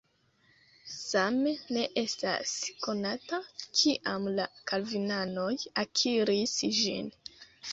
Same 1.01 1.51
ne 1.75 1.83
estas 2.03 2.53
konata, 2.85 3.41
kiam 3.81 4.25
la 4.39 4.49
kalvinanoj 4.73 5.53
akiris 5.85 6.57
ĝin. 6.81 7.17